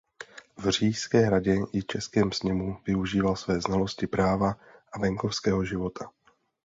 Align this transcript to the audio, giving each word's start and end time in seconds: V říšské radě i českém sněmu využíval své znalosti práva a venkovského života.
V 0.57 0.69
říšské 0.69 1.29
radě 1.29 1.55
i 1.73 1.83
českém 1.83 2.31
sněmu 2.31 2.77
využíval 2.87 3.35
své 3.35 3.61
znalosti 3.61 4.07
práva 4.07 4.57
a 4.91 4.99
venkovského 4.99 5.65
života. 5.65 6.11